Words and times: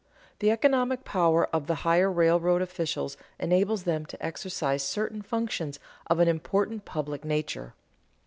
_The 0.39 0.51
economic 0.51 1.05
power 1.05 1.45
of 1.55 1.67
the 1.67 1.75
higher 1.85 2.11
railroad 2.11 2.63
officials 2.63 3.17
enables 3.39 3.83
them 3.83 4.07
to 4.07 4.25
exercise 4.25 4.81
certain 4.81 5.21
functions 5.21 5.77
of 6.07 6.17
an 6.17 6.27
important 6.27 6.85
public 6.85 7.23
nature. 7.23 7.75